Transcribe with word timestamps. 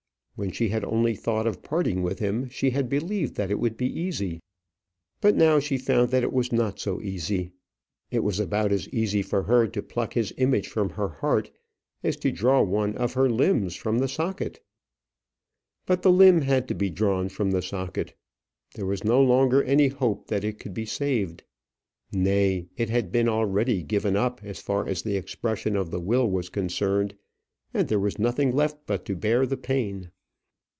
When 0.35 0.51
she 0.51 0.69
had 0.69 0.83
only 0.83 1.13
thought 1.15 1.45
of 1.45 1.61
parting 1.61 2.01
with 2.01 2.17
him, 2.17 2.49
she 2.49 2.71
had 2.71 2.89
believed 2.89 3.35
that 3.35 3.51
it 3.51 3.59
would 3.59 3.77
be 3.77 3.85
easy. 3.85 4.41
But 5.19 5.35
now 5.35 5.59
she 5.59 5.77
found 5.77 6.09
that 6.09 6.23
it 6.23 6.33
was 6.33 6.51
not 6.51 6.79
so 6.79 6.99
easy. 6.99 7.51
It 8.09 8.23
was 8.23 8.39
about 8.39 8.71
as 8.71 8.89
easy 8.89 9.21
for 9.21 9.43
her 9.43 9.67
to 9.67 9.83
pluck 9.83 10.13
his 10.13 10.33
image 10.37 10.67
from 10.67 10.89
her 10.91 11.09
heart 11.09 11.51
as 12.01 12.17
to 12.17 12.31
draw 12.31 12.63
one 12.63 12.97
of 12.97 13.13
her 13.13 13.29
limbs 13.29 13.75
from 13.75 13.99
the 13.99 14.07
socket. 14.07 14.63
But 15.85 16.01
the 16.01 16.11
limb 16.11 16.41
had 16.41 16.67
to 16.69 16.73
be 16.73 16.89
drawn 16.89 17.29
from 17.29 17.51
the 17.51 17.61
socket. 17.61 18.15
There 18.73 18.87
was 18.87 19.03
no 19.03 19.21
longer 19.21 19.61
any 19.61 19.89
hope 19.89 20.25
that 20.29 20.43
it 20.43 20.57
could 20.57 20.73
be 20.73 20.87
saved. 20.87 21.43
Nay, 22.11 22.65
it 22.77 22.89
had 22.89 23.11
been 23.11 23.29
already 23.29 23.83
given 23.83 24.15
up 24.15 24.41
as 24.43 24.57
far 24.57 24.87
as 24.87 25.03
the 25.03 25.17
expression 25.17 25.75
of 25.75 25.91
the 25.91 26.01
will 26.01 26.27
was 26.27 26.49
concerned, 26.49 27.13
and 27.75 27.87
there 27.87 27.99
was 27.99 28.17
nothing 28.17 28.49
left 28.55 28.87
but 28.87 29.05
to 29.05 29.15
bear 29.15 29.45
the 29.45 29.57
pain. 29.57 30.09